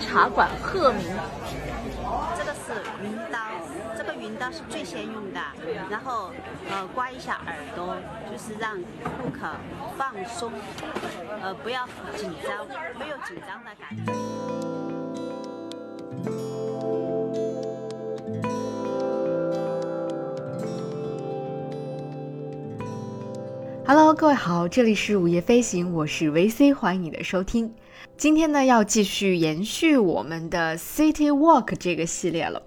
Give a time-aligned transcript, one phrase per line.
[0.00, 1.02] 茶馆鹤鸣。
[2.36, 3.38] 这个是云刀，
[3.96, 5.40] 这个云刀是最先用的，
[5.90, 6.30] 然后
[6.70, 7.96] 呃刮一下耳朵，
[8.30, 9.48] 就是让顾客
[9.96, 10.52] 放松，
[11.42, 11.86] 呃不要
[12.16, 12.66] 紧张，
[12.98, 14.12] 没有紧张的感觉。
[23.86, 27.74] Hello，各位好，这里是午夜飞行，我是 VC，欢迎你的收听。
[28.16, 32.62] 今天呢，要继续延续我们的 City Walk 这个系列了。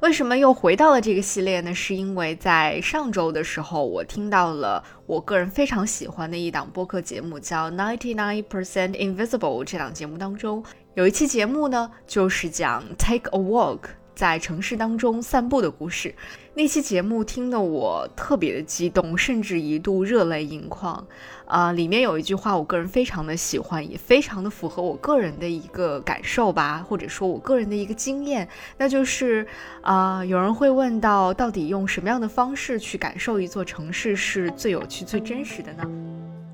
[0.00, 1.72] 为什么又回到了这个系列呢？
[1.72, 9.62] 是因为在上周的时候，我听到了我个人非常喜欢的一档播客节目，叫 Ninety Nine Percent Invisible。
[9.64, 14.01] 这档节目当中有一期节目呢，就是讲 Take a Walk。
[14.14, 16.14] 在城市当中散步的故事，
[16.54, 21.06] 那期节目听得我特别的激动，甚至一度热泪盈眶。
[21.46, 29.46] 啊，里面有一句话，我个人非常的喜欢，也非常的符合我个人的一个感受吧，或者说我个人的一个经验，那就是
[29.82, 35.84] 啊，有人会问到，到底用什么样的方式去感受一座城市是最有趣、最真实的呢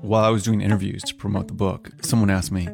[0.03, 2.69] ？While I was doing interviews to promote the book, someone asked me,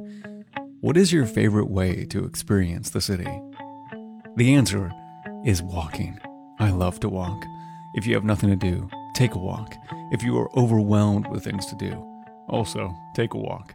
[0.82, 3.28] "What is your favorite way to experience the city?"
[4.38, 4.92] The answer
[5.46, 6.20] is walking.
[6.60, 7.46] I love to walk.
[7.94, 9.72] If you have nothing to do, take a walk.
[10.12, 11.96] If you are overwhelmed with things to do,
[12.50, 13.70] also take a walk.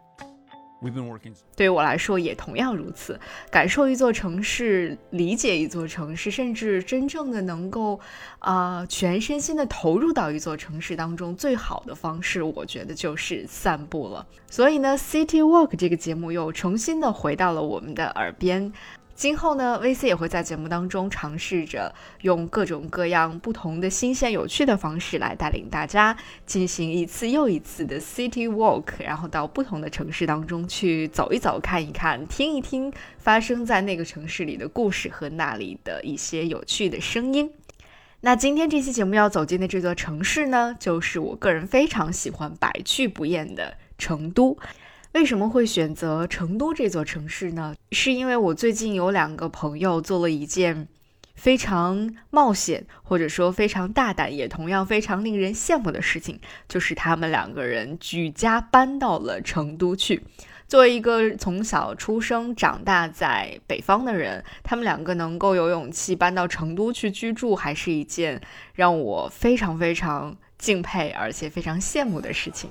[0.82, 1.34] We've been working.
[1.56, 3.18] 对于我来说也同样如此。
[3.50, 7.98] 感受一座城市，理解一座城市，甚至真正的能够
[8.38, 14.26] 啊、全身心的投入到一座城市当中，最好的方式，我觉得就是散步了。
[14.50, 18.72] 所以呢，City Walk 这个节目又重新的回到了我们的耳边。
[19.20, 26.16] 今后呢，VC 也会在节目当中尝试着用各种各样不同的新鲜有趣的方式来带领大家
[26.46, 37.52] 进行一次又一次的 City Walk，然后到不同的城市当中去走一走、看一看、听一听发生在那个城市里的故事和那里的一些有趣的声音。
[38.22, 44.56] 那今天这期节目要走进的这座城市呢，就是我个人非常喜欢、百去不厌的成都。
[45.12, 47.74] 为什么会选择成都这座城市呢？
[47.90, 50.86] 是因为我最近有两个朋友做了一件
[51.34, 56.38] 非常冒险，或者说非常大胆，也同样非常令人羡慕的事情，
[56.68, 60.22] 就是他们两个人举家搬到了成都去。
[60.68, 68.40] 作为一个从小出生长大在北方的人，他们两个能够有勇气搬到成都去居住，还是一件
[68.74, 72.70] 让我非常非常敬佩，而且非常羡慕的事情。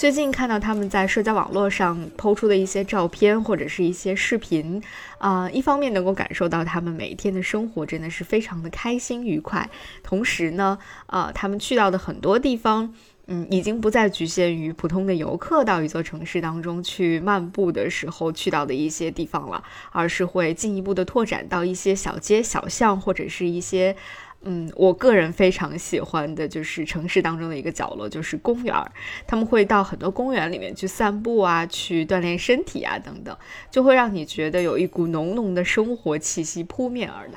[0.00, 4.82] 最近看到他们在社交网络上抛出的一些照片或者是一些视频，
[5.18, 9.68] 啊，一方面能够感受到他们每一天的生活真的是非常的开心愉快，
[10.02, 12.94] 同时呢，啊，他们去到的很多地方，
[13.26, 19.62] 嗯，已经不再局限于普通的游客到一座城市当中去漫步的时候去到的一些地方了，
[19.92, 23.94] 而是会进一步的拓展到一些小街小巷或者是一些。
[24.42, 28.90] 嗯，我个人非常喜欢的就是城市当中的一个角落，就是公园儿。
[29.26, 33.36] 他们会到很多公园里面去散步啊，去锻炼身体啊，等等，
[33.70, 37.34] 就会让你觉得有一股浓浓的生活气息扑面而来。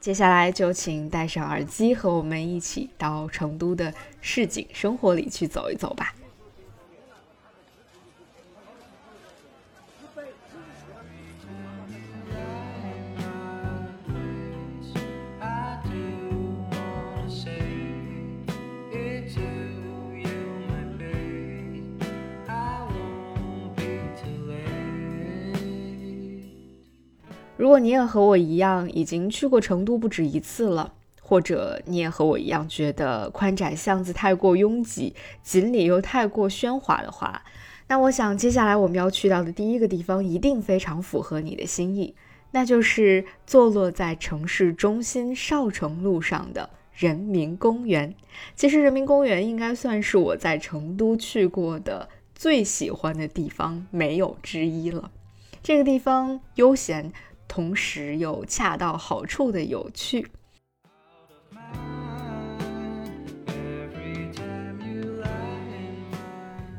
[0.00, 3.92] 接下来就请戴上耳机，和我们一起到成都的
[4.22, 6.14] 市井生活里去走一走吧。
[27.62, 35.14] 如果你也和我一样已经去过成都不止一次了，或者你也和我一样觉得宽窄巷子太过拥挤，
[35.44, 37.44] 锦里又太过喧哗的话，
[37.86, 42.16] 那我想接下来我们要去到的第一个地方一定非常符合你的心意，
[42.50, 48.12] 那就是坐落在城市中心少城路上的人民公园。
[48.56, 55.12] 其实人民公园应该算是我在成都去过的最喜欢的地方，没有之一了。
[55.62, 57.12] 这个地方悠闲。
[57.54, 60.26] 同时又恰到好处的有趣。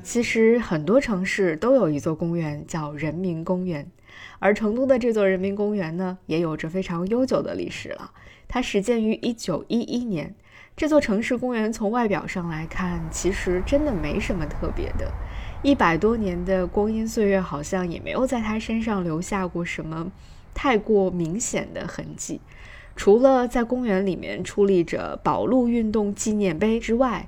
[0.01, 3.87] 其实很多城市都有一座公园叫人民公园，
[4.39, 8.09] 而成都的这座人民公园呢，也有着非常悠久的历史了。
[8.47, 10.33] 它始建于一九一一年。
[10.75, 15.11] 这座城市公园从外表上来看，其实真的没什么特别的。
[15.61, 20.11] 一百多年的光阴岁月，好像也没有在它身上留下过什么。
[20.53, 22.39] 太过明显的痕迹，
[22.95, 27.27] 除了在公园里面矗立着保路运动纪念碑之外，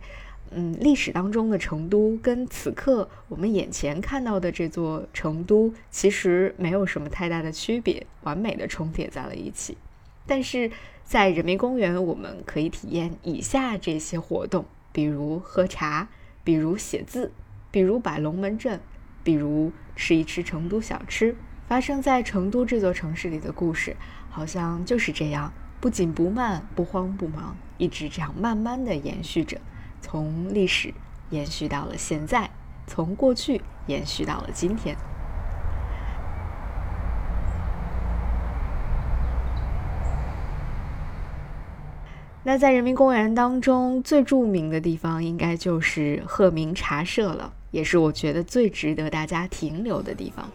[0.52, 9.76] 嗯，历史当中的成都跟此刻我们眼前看到的这座成都其实没有什么太大的区别，完美的重叠在了一起。
[10.28, 10.72] 但是
[11.04, 16.08] 在人民公园，我们可以体验以下这些活动，比如喝茶，
[16.44, 17.32] 比如写字，
[17.70, 18.80] 比如摆龙门阵，
[19.24, 21.36] 比如吃一吃成都小吃。
[21.68, 23.98] 发生在成都这座城市里的故事，
[24.30, 25.52] 好像就是这样，
[25.82, 29.60] 不紧不慢，不慌不忙，一直这样慢慢的延续着。
[30.00, 30.94] 从历史
[31.32, 32.52] 延续到了现在，
[32.86, 34.96] 从过去延续到了今天。
[42.44, 50.52] 那在人民公园当中最著名的地方，应该就是鹤鸣茶社了，也是我觉得最值得大家停留的地方。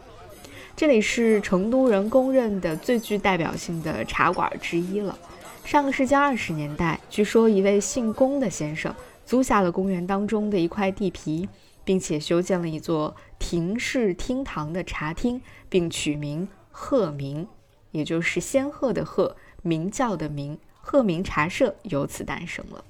[0.80, 5.18] 这里是成都人公认的最具代表性的茶馆之一了。
[5.62, 8.94] 上个世纪二十年代，据说一位姓龚的先生。
[9.26, 11.46] 租下了公园当中的一块地皮，
[11.84, 17.46] 并且修建了一座亭式厅堂的茶厅，并取名“鹤鸣”，
[17.92, 22.82] 也就是仙鹤的鹤，鸣叫的鸣，鹤鸣茶社由此诞生了。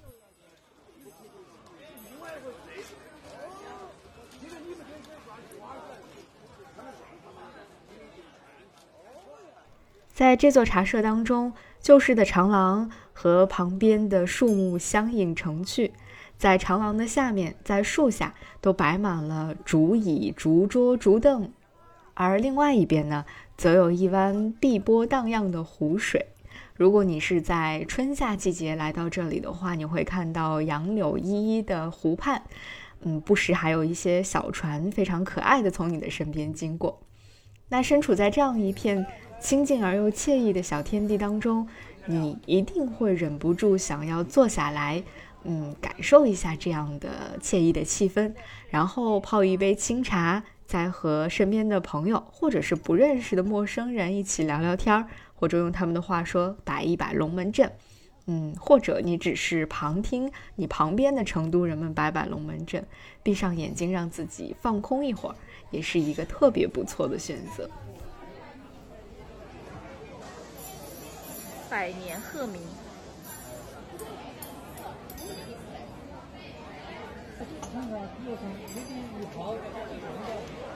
[10.21, 15.93] 在这座茶社当中，旧式的长廊和旁边的树木相映成趣。
[16.37, 21.51] 在长廊的下面，在树下都摆满了竹椅、竹桌、竹凳，
[22.13, 23.25] 而另外一边呢，
[23.57, 26.27] 则有一湾碧波荡漾的湖水。
[26.75, 32.43] 如果你是在春夏季节来到这里的话，你会看到杨柳依依的湖畔，
[33.01, 37.01] 嗯，不时还有一些小船非常可爱的从你的身边经过。
[37.71, 39.07] 那身处在这样一片
[39.41, 41.67] 清静而又惬意的小天地当中，
[42.07, 45.03] 你一定会忍不住想要坐下来。
[45.43, 48.35] 嗯，感受一下这样的惬意的气氛，
[48.69, 57.73] 然后泡一杯清茶，再和身边的朋友或者是不认识的陌生人一起聊聊天儿，或者用他们的话说摆一摆龙门阵。
[58.27, 62.87] 嗯，或者你只是旁听你旁边的成都人们摆摆龙门阵，
[63.23, 65.35] 闭上眼睛让自己放空一会儿，
[65.71, 67.69] 也是一个特别不错的选择。
[71.71, 72.61] 百年鹤鸣。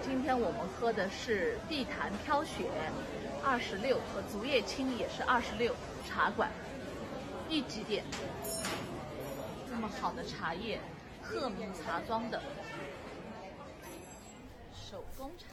[0.01, 2.71] 今天我们喝的是碧潭飘雪，
[3.45, 5.75] 二十六和竹叶青也是二十六
[6.09, 6.49] 茶馆，
[7.49, 8.05] 一级店。
[9.69, 10.79] 这么好的茶叶，
[11.21, 12.41] 鹤鸣茶庄的
[14.73, 15.47] 手工茶。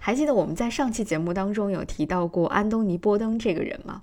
[0.00, 4.02] 还记得我们在上期节目当中有提到过安东尼·波登这个人吗？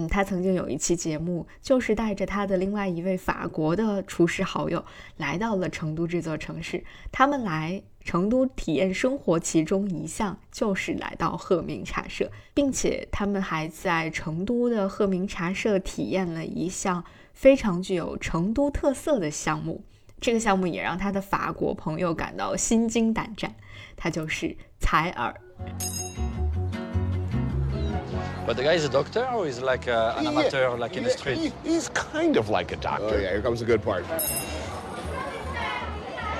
[0.00, 4.82] 嗯，他曾经有一期节目，就是带着他的另外一位法国的厨师好友
[5.18, 6.82] 来到了成都这座城市。
[7.12, 17.04] 他们来成都体验生活，其中一项就是来到鹤鸣茶社，并且他们还在成都的鹤鸣茶社体验了一项
[17.34, 19.84] 非常具有成都特色的项目。
[20.18, 23.54] 这个项目也让他的法国朋友感到心惊胆战，
[23.96, 25.38] 他就是采耳。
[28.46, 31.52] But the guy is a doctor or is like a, an amateur, like in the street?
[31.64, 33.16] he's kind of like a doctor.
[33.16, 34.04] Oh, yeah, here comes the good part.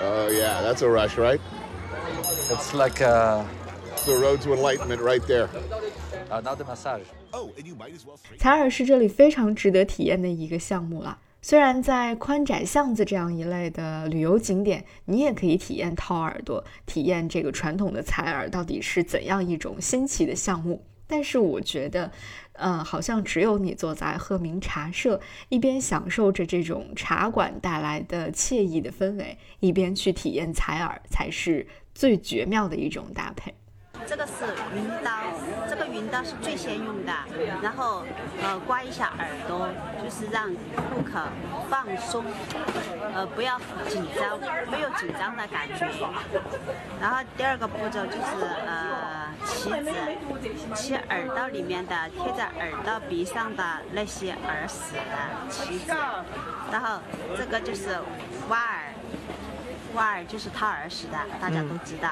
[0.02, 1.40] Oh, yeah, that's a rush, right?
[2.50, 3.46] It's like a...
[4.06, 5.48] the road to enlightenment right there.
[6.30, 7.02] Uh, not the massage.
[7.32, 8.16] Oh, and you might as well...
[8.38, 11.18] 采耳是这里非常值得体验的一个项目了。
[11.42, 20.82] 虽然在宽窄巷子这样一类的旅游景点，你也可以体验掏耳朵，体验这个传统的采耳到底是怎样一种新奇的项目。
[21.10, 22.12] 但是我觉得，
[22.52, 33.52] 呃，好像只有你坐在鹤鸣茶社，一边享受着这种茶馆带来的惬意的氛围，一边去体验采耳，才是最绝妙的一种搭配。
[34.10, 34.32] 这个是
[34.74, 35.12] 云刀，
[35.68, 37.12] 这个云刀是最先用的，
[37.62, 38.04] 然后
[38.42, 39.68] 呃刮一下耳朵，
[40.02, 40.52] 就是让
[40.92, 41.22] 顾客
[41.70, 42.24] 放松，
[43.14, 43.56] 呃不要
[43.88, 44.36] 紧张，
[44.68, 45.86] 没有紧张的感觉。
[47.00, 53.62] 然后第二个步骤就是呃起子，起耳道里面的贴在耳道鼻上的
[53.92, 55.92] 那些耳屎的起子，
[56.72, 56.98] 然后
[57.38, 57.96] 这个就是
[58.48, 58.92] 挖耳。
[59.94, 62.10] 挖耳就是掏耳屎的，大家都知道。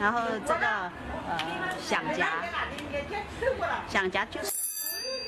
[0.00, 0.66] 然后这个
[1.28, 1.38] 呃
[1.82, 2.28] 响夹，
[3.88, 4.52] 响夹就是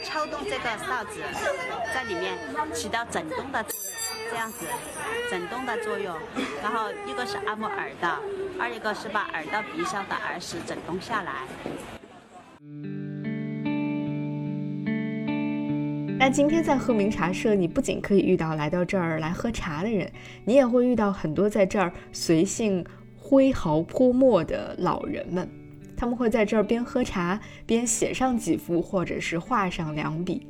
[0.04, 1.20] 敲动这个哨子，
[1.94, 2.36] 在里面
[2.74, 4.66] 起到震动的作用，这样子
[5.30, 6.16] 震动的作用。
[6.62, 8.18] 然后一个是按摩耳道，
[8.60, 11.32] 二一个是把耳道鼻上的耳屎震动下来。
[16.18, 20.10] 那今天在鹤鸣茶社，你不仅可以遇到来到这儿来喝茶的人，
[20.46, 22.82] 你也会遇到很多在这儿随性
[23.18, 25.46] 挥毫泼墨的老人们。
[25.94, 30.46] 他们会在这儿边喝茶边写上几幅，或者是画上两笔，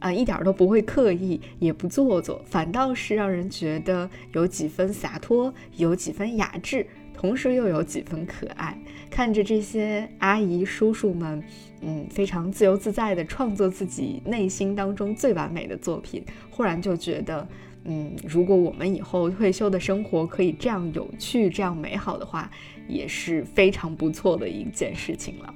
[0.00, 8.76] 啊，一点都不会刻意，也不做作，反倒是让人觉得有几分洒脱，有几分雅致，同时又有几分可爱。
[9.10, 11.42] 看着这些阿姨叔叔们，
[11.80, 17.48] 嗯，非常自由自在地创作自己内心当中最完美的作品，忽然就觉得，
[17.84, 22.50] 嗯，如果我们以后退休的生活可以这样有趣、这样美好的话。
[22.86, 25.54] 也是非常不错的一件事情了。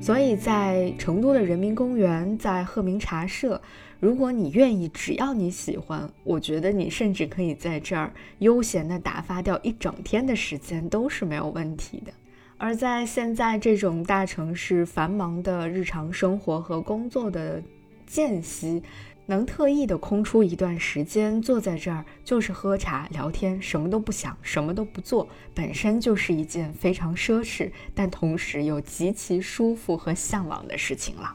[0.00, 3.60] 所以在成都的人民公园，在鹤鸣茶社，
[3.98, 12.12] 如果你愿意，只要你喜欢，我觉得你甚至可以在这儿悠闲的打发掉一整天的时间，都是没有问题的。
[12.58, 17.62] 而在现在这种大城市繁忙的日常生活和工作的
[18.06, 18.82] 间隙。
[19.28, 31.34] 能特意的空出一段时间坐在这儿，就是喝茶聊天，什么都不想，什么都不做，本身就是一件非常奢侈，但同时又极其舒服和向往的事情了。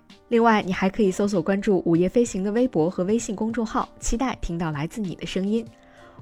[0.31, 5.65] 另外，你还可以搜索关注“午夜飞行”的微博和微信公众号，期待听到来自你的声音。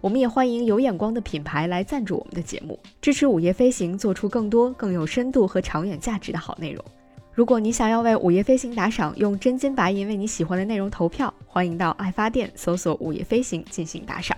[0.02, 6.84] 我们也欢迎有眼光的品牌来赞助我们的节目，支持午夜飞行做出更多更有深度和长远价值的好内容。
[7.32, 14.36] 如果你想要为午夜飞行打赏，用真金白银为你喜欢的内容投票，欢迎到爱发电搜索“午夜飞行”进行打赏。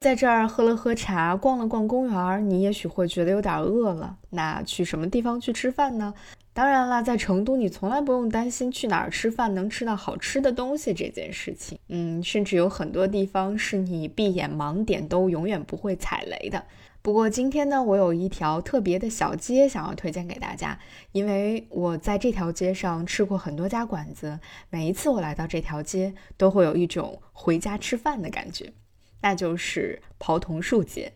[0.00, 4.16] 在这儿喝了喝茶，逛了逛公园，你也许会觉得有点饿了。
[4.30, 6.14] 那去什么地方去吃饭呢？
[6.54, 11.78] 当然啦，在成都，你从来不用担心去哪儿吃饭能吃到好吃的东西这件事情。
[11.88, 16.64] 嗯，甚至有很多地方是你闭眼盲点都永远不会踩雷的。
[17.02, 20.78] 不过今天呢，我有一条特别的小街想要推荐给大家，
[21.12, 24.40] 因为我在这条街上吃过很多家馆子，
[24.70, 28.72] 每一次我来到这条街，都会有一种回家吃饭的感觉，
[29.20, 31.12] 那就是刨桐树街。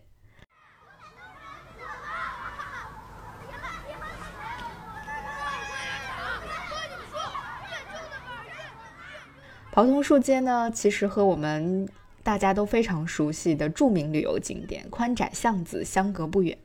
[9.73, 11.89] 刨桐树街呢，其实和我们
[12.23, 16.57] 大家都非常熟悉的著名旅游景点宽窄巷子相隔不远。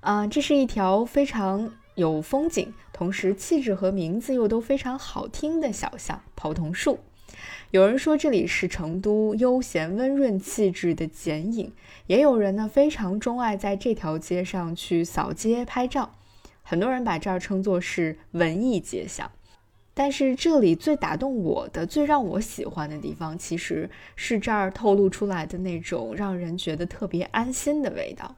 [0.00, 7.00] 啊，这是一条非常有风景，同时气质和名字又都非常好听的小巷——刨桐树。
[7.70, 11.72] 有人说这里是成都悠闲温润气质的剪影，
[12.06, 16.14] 也有人呢非常钟爱在这条街上去扫街拍照。
[16.62, 19.30] 很多人把这儿称作是文艺街巷。
[19.94, 28.36] 但是这里最打动我的、最让我喜欢的地方，其实是这儿透露出来的那种让人觉得特别安心的味道。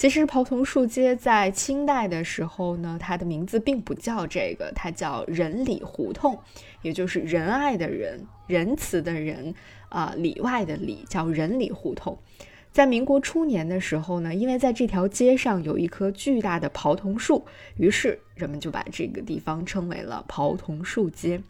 [0.00, 6.38] 其实刨桐树街在清代的时候呢，它的名字并不叫这个，它叫仁里胡同，
[6.80, 9.54] 也就是仁爱的仁、仁慈的仁
[9.90, 12.18] 啊，里外的里，叫仁里胡同。
[12.72, 17.44] 在民国初年的时候呢，因为在这条街上有一棵巨大的刨桐树，
[17.76, 21.42] 于是人们就把这个地方称为了刨桐树街。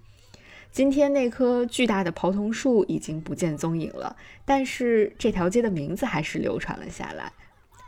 [0.72, 7.32] 今天那棵巨大的刨桐树已经不见踪影了，但是这条街的名字还是流传了下来。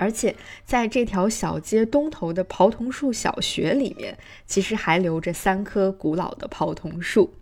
[0.02, 7.34] 而且在这条小街东头的刨桐树小学里面，其实还留着三棵古老的刨桐树。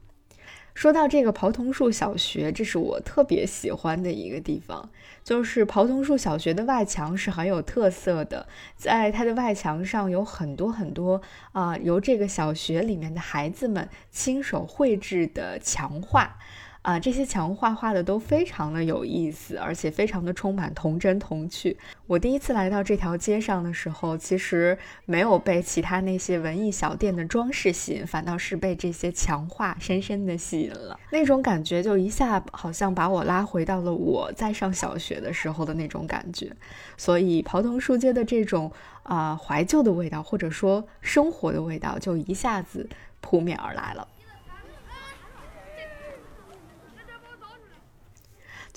[0.75, 4.91] 说到这个刨桐树小学，这是我特别喜欢的一个地方。
[5.25, 16.37] 就是刨桐树小学的外墙是很有特色的，在它的外墙上有很多很多啊，由这个小学里面的孩子们亲手绘制的墙画。
[16.83, 21.77] 啊，这些墙画画的都非常的有意思，而且非常的充满童真童趣。
[22.07, 30.99] 我第一次来到这条街上的时候，其实没有被其他那些文艺小店的装饰吸引，反倒是被这些墙画深深的吸引了。
[31.11, 36.51] 那种感觉就一下好像把我拉回到了我在上小学的时候的那种感觉。
[36.97, 38.73] 所以刨桐树街的这种
[39.03, 42.89] 啊怀旧的味道，或者说生活的味道，就一下子
[43.21, 44.09] 扑面而来了。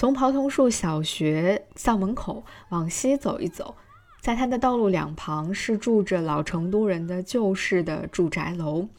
[0.04, 3.74] 从袍桐树小学校门口往西走一走，
[4.20, 8.90] 在它的道路两旁是住着老成都人的旧式的住宅楼。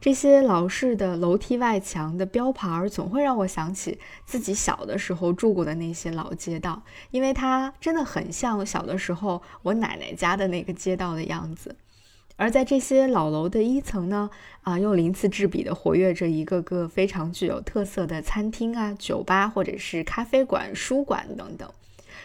[0.00, 11.76] 这些老式的楼梯外墙的标牌总会让我想起自己小的时候住过的那些老街道，因为它真的很像小的时候我奶奶家的那个街道的样子。
[12.38, 14.30] 而在这些老楼的一层呢，
[14.62, 21.68] 啊，又鳞次栉比的活跃着一个个非常具有特色的餐厅啊、酒吧或者是咖啡馆、书馆等等。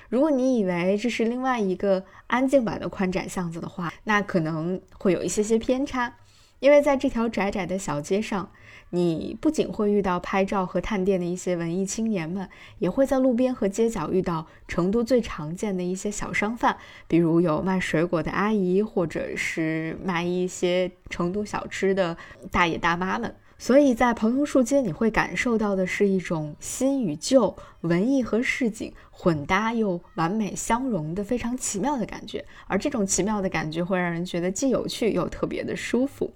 [0.10, 6.13] 如果你以为这是另外一个安静版的宽窄巷子的话，那可能会有一些些偏差。
[6.60, 8.51] 因为在这条窄窄的小街上，
[8.95, 12.47] 你不仅会遇到拍照和探店的一些文艺青年们，
[12.77, 22.15] 也会在路边和街角遇到成都最常见的一些小商贩，比如有卖水果的阿姨，或者是卖一些成都小吃的
[22.51, 23.33] 大爷大妈们。
[23.57, 36.31] 所以在蓬松树街，你会感受到的是一种新与旧、文艺和市井混搭又完美相融的非常奇妙的感觉，而这种奇妙的感觉会让人觉得既有趣又特别的舒服。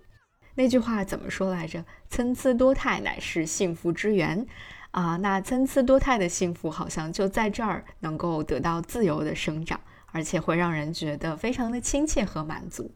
[0.59, 1.85] 那句话怎么说来着？
[2.09, 4.43] 参差多态乃是幸福之源，
[4.89, 12.91] 啊，那参差多态的幸福好像就在这儿能够得到自由的生长，而且会让人觉得非常的亲切和满足。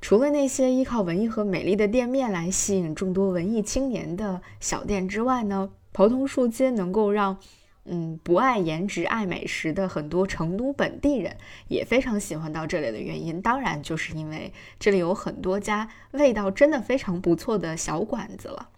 [0.00, 5.72] 除了那些依靠文艺和美丽的店面来吸引众多文艺青年的小店之外呢？
[5.96, 7.38] 袍桐树街能够让，
[7.86, 11.38] 嗯，不爱颜值、爱美食的很多成都本地人
[11.68, 18.68] 也非常喜欢到这里的原因，当然就是因为这里有很多家味道真的非常不错的小馆子了。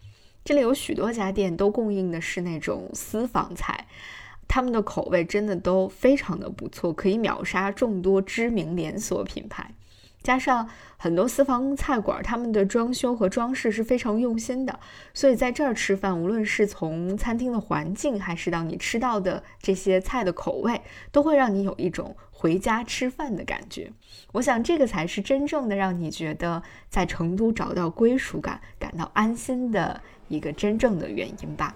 [0.45, 3.87] 这里有许多家店都供应的是那种私房菜，
[4.47, 9.75] 他们的口味真的都非常的不错，可以秒杀众多知名连锁品牌。
[10.21, 14.79] 加上很多私房菜馆，他们的装修和装饰是非常用心的，
[15.13, 23.93] 所以在这儿吃饭，无论是从餐厅的环境，还是到你吃到的这些菜的口味，都会让你有一种回家吃饭的感觉。
[24.33, 31.73] 我想，这个才是真正的让你觉得在成都找到归属感、感到安心的一个真正的原因吧。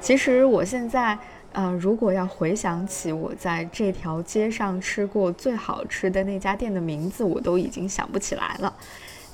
[0.00, 1.16] 其实我现在。
[1.52, 8.72] 呃，如果要回想起我在这条街上吃过最好吃的那家店的名字，我都已经想不起来了。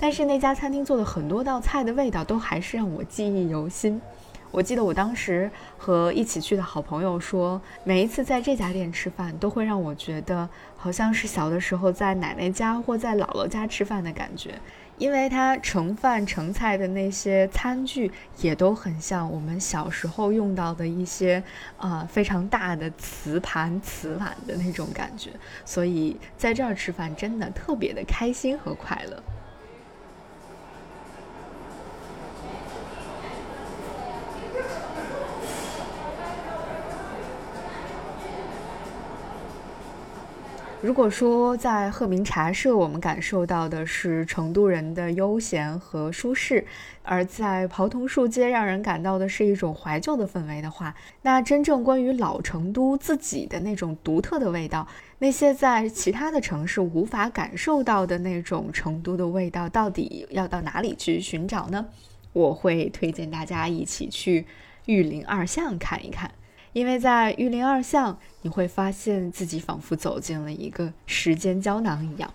[0.01, 4.01] 但是那家餐厅做的很多道菜的味道都还是让我记忆犹新。
[4.51, 14.55] 我记得我当时和一起去的好朋友说，每一次在这家店吃饭，都会让我觉得好像是小的时候在奶奶家或在姥姥家吃饭的感觉。
[14.99, 21.43] 因为它盛饭盛菜的那些餐具也都很像我们小时候用到的一些
[21.77, 25.31] 啊非常大的瓷盘瓷碗的那种感觉，
[25.65, 29.23] 所以在这儿吃饭真的特别的开心和快乐。
[40.83, 46.65] 如果说在鹤鸣茶社，我们感受到的是成都人的悠闲和舒适，
[47.03, 54.87] 而在袍桐树街，让人感到的是一种怀旧的氛围的话，那真正关于老成都自己的那种独特的味道，
[55.19, 61.87] 那些在其他的城市无法感受到的那种成都的味道，到底要到哪里去寻找呢？
[62.35, 64.47] 我会推荐大家一起去
[64.85, 66.31] 玉林二巷看一看。
[66.77, 72.31] 因为在玉林二巷，你会发现自己仿佛走进了一个时间胶囊一样。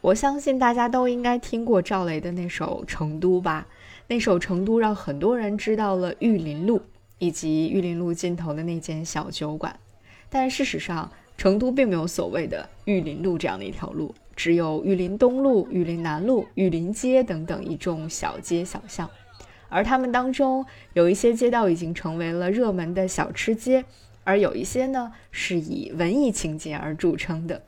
[0.00, 3.66] 我相信大家都应该听过赵雷的那首《成都》吧？
[4.06, 6.80] 那首《成都》让很多人知道了玉林路
[7.18, 9.76] 以及玉林路尽头的那间小酒馆，
[10.30, 11.10] 但事实上。
[11.42, 19.10] 成都并没有所谓的玉林路这样的一条路，只有玉林东路、玉林南路、玉林街等等一众小街小巷，
[19.68, 23.84] 而他们当中有一些街道已经成为了热门的小吃街，
[24.22, 27.60] 而有一些呢是以文艺情节而著称的。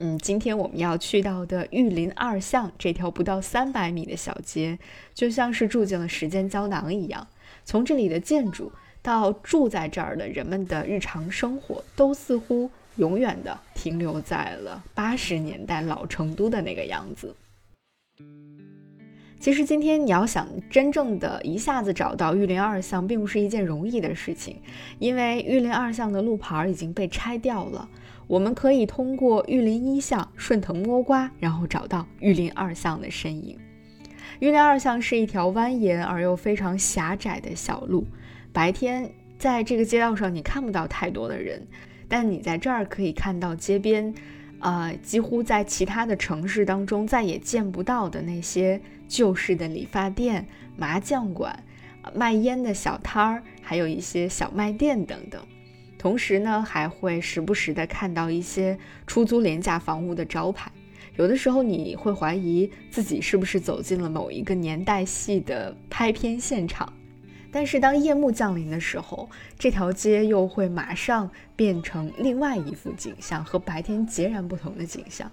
[0.00, 4.78] 嗯，今天我们要去到的玉林二巷这条不到三百米的小街，
[5.14, 7.26] 就像是住进了时间胶囊一样，
[7.64, 12.70] 从这里的建筑到住在这儿的人们的日常生活，都似乎。
[12.96, 17.34] 永远的停留在了八十年代老成都的那个样子。
[19.40, 24.58] 其实今天你要想真正的一下子找到玉林二巷，并不是一件容易的事情，
[24.98, 27.86] 因为玉林二巷的路牌已经被拆掉了。
[28.26, 33.58] 我们可以通过玉林一巷顺藤摸瓜，然后找到玉林二巷的身影。
[34.40, 38.06] 玉林二巷是一条蜿蜒而又非常狭窄的小路，
[38.50, 41.66] 白天在这个街道上你看不到太多的人，
[42.08, 44.14] 但你在这儿可以看到街边，
[44.60, 51.62] 呃，几乎在其他的城市当中再也见不到的那些旧式的理发店、麻将馆、
[52.14, 55.40] 卖烟的小摊儿，还有一些小卖店等等。
[55.98, 60.70] 同时呢，还会时不时的看到一些出租廉价房屋的招牌，
[61.16, 66.92] 有的时候你会怀疑自己是不是走进了某一个年代戏的拍片现场。
[67.54, 75.30] 但是当夜幕降临的时候，这条街又会马上变成另外一幅景象，和白天截然不同的景象。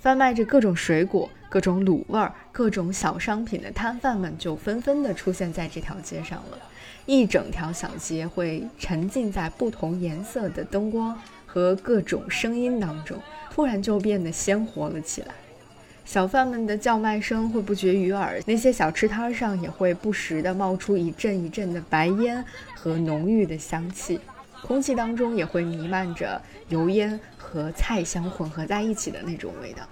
[0.00, 6.58] 贩卖着各种水果、各种卤味儿、各种小商品的摊贩们就纷纷的出现在这条街上了。
[7.04, 13.18] 一整条小街会沉浸在不同颜色的灯光和各种声音当中，
[13.50, 15.34] 突然就变得鲜活了起来。
[16.08, 22.42] 小贩们的叫卖声会不绝于耳，那些小吃摊上也会不时地冒出一阵一阵的白烟
[22.74, 24.18] 和浓郁的香气，
[24.62, 26.40] 空气当中也会弥漫着
[26.70, 29.86] 油烟和菜香混合在一起的那种味道。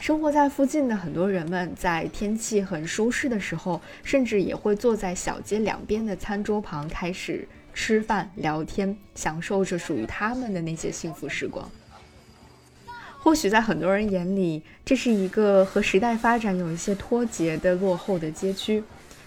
[0.00, 11.70] 生活在附近的很多人们，在天气很舒适的时候，甚至也会坐在小街两边的餐桌旁，开始吃饭、聊天，享受着属于他们的那些幸福时光。
[13.24, 18.82] 或许在很多人眼里，这是一个和时代发展有一些脱节的落后的街区，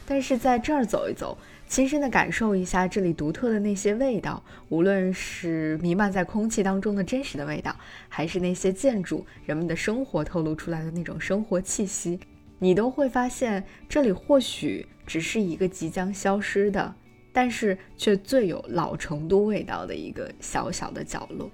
[0.06, 1.38] 但是在这儿走一走。
[1.68, 7.74] 亲身的感受一下这里独特的那些味道，无论是弥漫在空气当中的真实的味道，
[8.10, 12.20] 还是那些建筑、人们的生活透露出来的那种生活气息，
[12.60, 16.94] 你都会发现这里或许只是一个即将消失的，
[17.32, 21.50] 但是却最有老成都味道的一个小小的角落。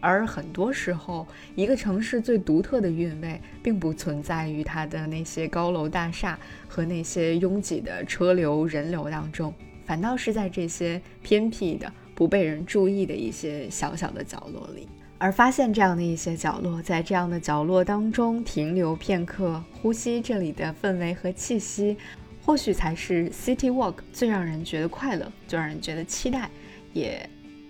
[0.00, 14.88] 而很多时候，一个城市最独特的韵味，并不存在于它的那些高楼大厦和那些拥挤的车流人流当中，反倒是在这些偏僻的、不被人注意的一些小小的角落里。
[15.18, 21.94] 而发现这样的一些角落，在这样的角落当中停留片刻，呼吸这里的氛围和气息，
[22.42, 26.48] 或许才是 City Walk 最让人觉得快乐、最让人觉得期待，
[26.94, 27.28] 也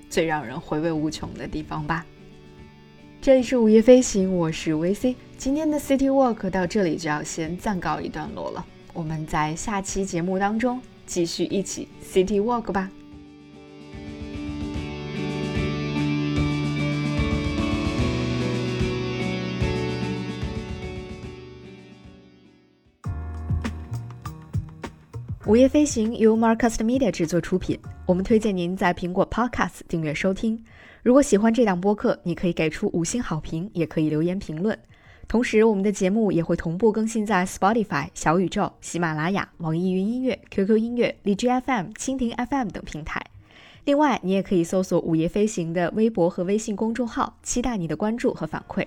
[0.08, 2.06] 最让人回味无穷的地方吧。
[3.22, 5.14] 这里是午夜飞行，我是 VC。
[5.36, 12.90] 今天的 City Walk 到这里就要先暂告一段落了，我们在下期节目当中继续一起 City Walk 吧。
[25.44, 30.64] 午夜飞行由 Marcus Media 制作出品，我们推荐您在苹果 Podcast 订阅收听。
[31.02, 34.78] 如果喜欢这档播客，你可以给出五星好评，也可以留言评论。
[35.26, 43.24] 同时，我们的节目也会同步更新在 Spotify、小宇宙、喜马拉雅、网易云音乐、QQ 音乐、荔枝 FM、蜻蜓 FM 等平台。
[43.84, 48.86] 另外，你也可以搜索“午夜飞行”的微博和微信公众号，期待你的关注和反馈。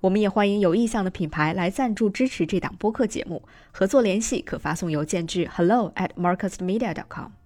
[0.00, 3.42] 我们也欢迎有意向的品牌来赞助支持这档播客节目。
[3.72, 7.43] 合作联系可发送邮件至 hello at marcusmedia.com。